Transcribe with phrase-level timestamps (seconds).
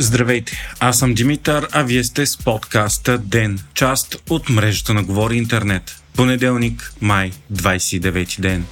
[0.00, 5.36] Здравейте, аз съм Димитър, а вие сте с подкаста ДЕН, част от мрежата на Говори
[5.36, 6.02] Интернет.
[6.16, 8.64] Понеделник, май, 29 ден.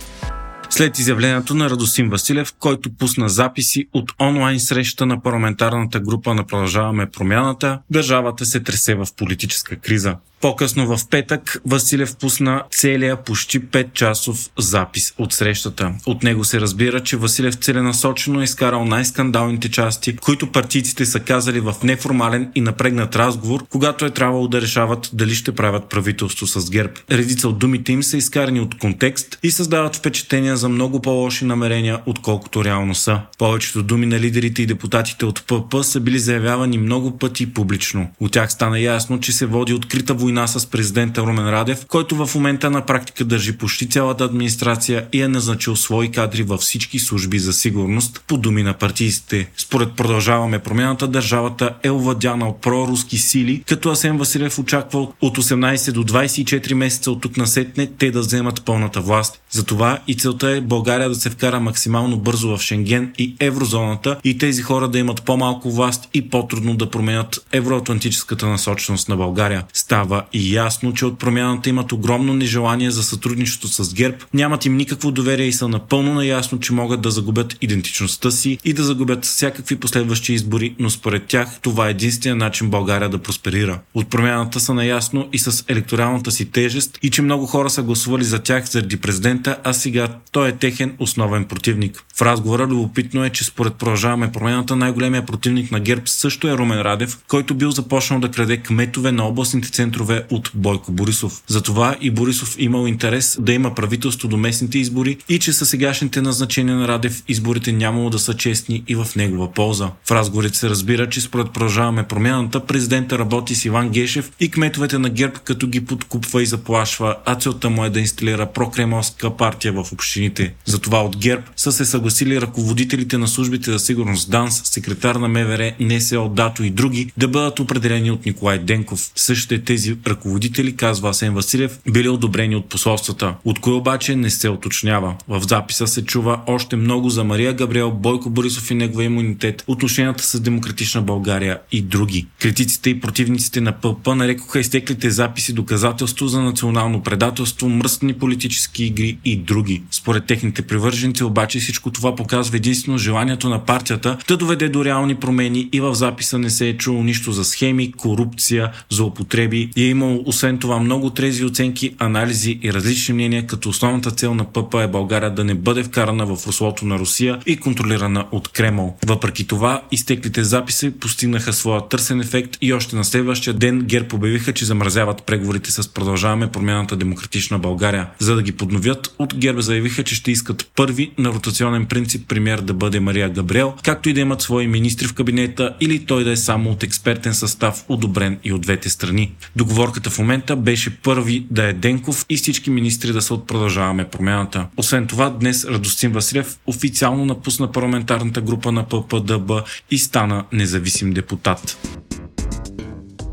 [0.71, 6.45] След изявлението на Радосим Василев, който пусна записи от онлайн среща на парламентарната група на
[6.47, 10.17] Продължаваме промяната, държавата се тресе в политическа криза.
[10.41, 15.93] По-късно в петък Василев пусна целия почти 5 часов запис от срещата.
[16.07, 21.61] От него се разбира, че Василев целенасочено е изкарал най-скандалните части, които партийците са казали
[21.61, 26.71] в неформален и напрегнат разговор, когато е трябвало да решават дали ще правят правителство с
[26.71, 26.93] ГЕРБ.
[27.11, 32.01] Редица от думите им са изкарани от контекст и създават впечатления за много по-лоши намерения,
[32.07, 33.21] отколкото реално са.
[33.39, 38.11] Повечето думи на лидерите и депутатите от ПП са били заявявани много пъти публично.
[38.21, 42.35] От тях стана ясно, че се води открита война с президента Румен Радев, който в
[42.35, 47.39] момента на практика държи почти цялата администрация и е назначил свои кадри във всички служби
[47.39, 49.51] за сигурност, по думи на партиистите.
[49.57, 55.93] Според продължаваме промяната, държавата е овладяна от проруски сили, като Асен Василев очаква от 18
[55.93, 59.41] до 24 месеца от тук насетне те да вземат пълната власт.
[59.51, 64.39] Затова и целта е България да се вкара максимално бързо в Шенген и еврозоната и
[64.39, 69.65] тези хора да имат по-малко власт и по-трудно да променят евроатлантическата насоченост на България.
[69.73, 74.77] Става и ясно, че от промяната имат огромно нежелание за сътрудничество с ГЕРБ, нямат им
[74.77, 79.25] никакво доверие и са напълно наясно, че могат да загубят идентичността си и да загубят
[79.25, 83.81] всякакви последващи избори, но според тях това е единствения начин България да просперира.
[83.95, 88.25] От промяната са наясно и с електоралната си тежест и че много хора са гласували
[88.25, 92.05] за тях заради президента, а сега той е техен основен противник.
[92.17, 96.81] В разговора любопитно е, че според продължаваме промяната най-големия противник на ГЕРБ също е Румен
[96.81, 101.43] Радев, който бил започнал да краде кметове на областните центрове от Бойко Борисов.
[101.47, 106.23] Затова и Борисов имал интерес да има правителство до местните избори и че със сегашните
[106.23, 109.91] назначения на Радев изборите нямало да са честни и в негова полза.
[110.05, 114.99] В разговорите се разбира, че според продължаваме промяната, президента работи с Иван Гешев и кметовете
[114.99, 119.73] на ГЕРБ, като ги подкупва и заплашва, а целта му е да инсталира прокремовска партия
[119.73, 120.55] в общините.
[120.65, 125.73] Затова от ГЕРБ са се съгласили ръководителите на службите за сигурност ДАНС, секретар на МВР,
[125.81, 129.11] НСО, ДАТО и други да бъдат определени от Николай Денков.
[129.17, 133.35] Същите тези ръководители, казва Асен Василев, били одобрени от посолствата.
[133.45, 135.15] От кой обаче не се уточнява.
[135.29, 140.25] В записа се чува още много за Мария Габриел, Бойко Борисов и негова имунитет, отношенията
[140.25, 142.27] с Демократична България и други.
[142.41, 149.19] Критиците и противниците на ПП нарекоха изтеклите записи доказателство за национално предателство, мръсни политически игри
[149.25, 149.83] и други.
[149.91, 155.15] Според техните привърженици обаче всичко това показва единствено желанието на партията да доведе до реални
[155.15, 159.91] промени и в записа не се е чуло нищо за схеми, корупция, злоупотреби и е
[159.91, 164.75] имало освен това много трезви оценки, анализи и различни мнения, като основната цел на ПП
[164.75, 168.97] е България да не бъде вкарана в руслото на Русия и контролирана от Кремъл.
[169.07, 174.53] Въпреки това, изтеклите записи постигнаха своя търсен ефект и още на следващия ден ГЕРБ обявиха,
[174.53, 178.07] че замразяват преговорите с Продължаваме промяната Демократична България.
[178.19, 182.61] За да ги подновят, от ГЕРБ заявиха, че ще искат първи на ротационен принцип премьер
[182.61, 186.31] да бъде Мария Габриел, както и да имат свои министри в кабинета или той да
[186.31, 189.33] е само от експертен състав, одобрен и от двете страни.
[189.77, 194.09] Договорката в момента беше първи да е Денков и всички министри да са от продължаваме
[194.09, 194.67] промяната.
[194.77, 199.53] Освен това, днес Радостин Василев официално напусна парламентарната група на ППДБ
[199.91, 201.79] и стана независим депутат.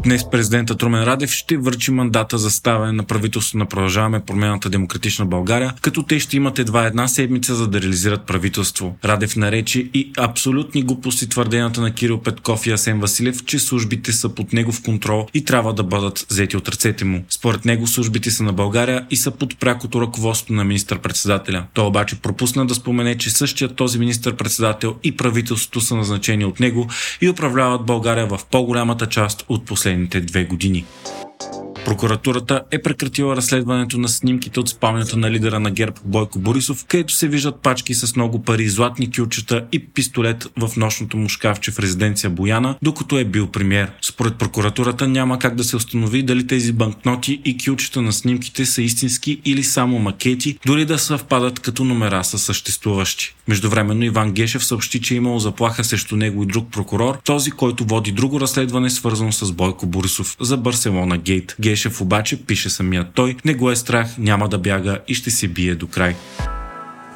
[0.04, 5.26] Днес президентът Румен Радев ще върчи мандата за ставане на правителството на Продължаваме промяната Демократична
[5.26, 8.98] България, като те ще имат едва една седмица за да реализират правителство.
[9.06, 14.30] Радев нарече и абсолютни глупости твърденията на Кирил Петков и Асен Василев, че службите са
[14.30, 17.24] под негов контрол и трябва да бъдат взети от ръцете му.
[17.30, 21.64] Според него службите са на България и са под прякото ръководство на министър-председателя.
[21.74, 26.88] Той обаче пропусна да спомене, че същият този министър-председател и правителството са назначени от него
[27.22, 30.86] и управляват България в по-голямата част от последните последните две години.
[31.86, 37.14] Прокуратурата е прекратила разследването на снимките от спалнята на лидера на ГЕРБ Бойко Борисов, където
[37.14, 41.80] се виждат пачки с много пари, златни кючета и пистолет в нощното му шкафче в
[41.80, 43.92] резиденция Бояна, докато е бил премьер.
[44.02, 48.82] Според прокуратурата няма как да се установи дали тези банкноти и кючета на снимките са
[48.82, 53.36] истински или само макети, дори да съвпадат като номера са съществуващи.
[53.48, 57.86] Междувременно Иван Гешев съобщи, че е имало заплаха срещу него и друг прокурор, този, който
[57.86, 61.56] води друго разследване, свързано с Бойко Борисов за Барселона Гейт.
[61.74, 65.48] Гешев обаче, пише самия той, не го е страх, няма да бяга и ще се
[65.48, 66.16] бие до край.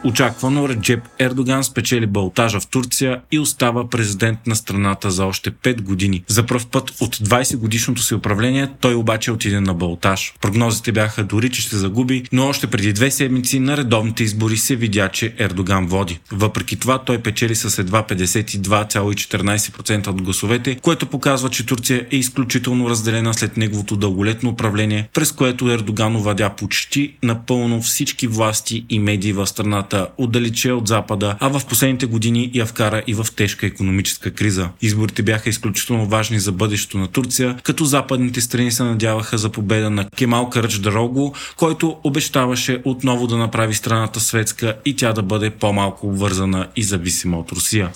[0.04, 5.82] Очаквано Реджеп Ердоган спечели балтажа в Турция и остава президент на страната за още 5
[5.82, 6.24] години.
[6.28, 10.34] За първ път от 20 годишното си управление той обаче отиде на балтаж.
[10.42, 14.76] Прогнозите бяха дори, че ще загуби, но още преди две седмици на редовните избори се
[14.76, 16.20] видя, че Ердоган води.
[16.32, 22.90] Въпреки това той печели с едва 52,14% от гласовете, което показва, че Турция е изключително
[22.90, 29.34] разделена след неговото дълголетно управление, през което Ердоган овладя почти напълно всички власти и медии
[29.34, 29.87] в страната,
[30.18, 34.70] отдалече от Запада, а в последните години я вкара и в тежка економическа криза.
[34.82, 39.90] Изборите бяха изключително важни за бъдещето на Турция, като западните страни се надяваха за победа
[39.90, 45.50] на Кемал Карач Дарого, който обещаваше отново да направи страната светска и тя да бъде
[45.50, 47.90] по-малко обвързана и зависима от Русия.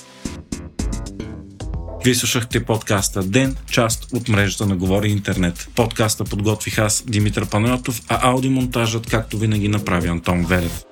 [2.03, 5.69] Вие слушахте подкаста Ден, част от мрежата на Говори Интернет.
[5.75, 10.83] Подкаста подготвих аз, Димитър Панайотов, а аудиомонтажът, както винаги, направи Антон Верев.